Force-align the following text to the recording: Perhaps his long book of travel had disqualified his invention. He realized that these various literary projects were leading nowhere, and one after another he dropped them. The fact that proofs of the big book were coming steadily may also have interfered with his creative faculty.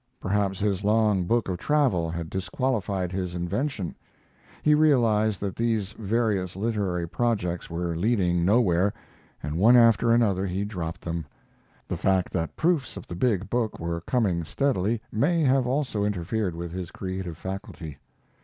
Perhaps 0.19 0.57
his 0.59 0.83
long 0.83 1.25
book 1.25 1.47
of 1.47 1.59
travel 1.59 2.09
had 2.09 2.27
disqualified 2.27 3.11
his 3.11 3.35
invention. 3.35 3.95
He 4.63 4.73
realized 4.73 5.39
that 5.41 5.55
these 5.55 5.91
various 5.93 6.55
literary 6.55 7.07
projects 7.07 7.69
were 7.69 7.95
leading 7.95 8.43
nowhere, 8.43 8.95
and 9.43 9.59
one 9.59 9.77
after 9.77 10.11
another 10.11 10.47
he 10.47 10.65
dropped 10.65 11.01
them. 11.01 11.27
The 11.87 11.97
fact 11.97 12.33
that 12.33 12.55
proofs 12.57 12.97
of 12.97 13.05
the 13.05 13.15
big 13.15 13.47
book 13.47 13.77
were 13.79 14.01
coming 14.01 14.43
steadily 14.43 15.01
may 15.11 15.47
also 15.55 15.99
have 15.99 16.07
interfered 16.15 16.55
with 16.55 16.71
his 16.71 16.89
creative 16.89 17.37
faculty. 17.37 17.99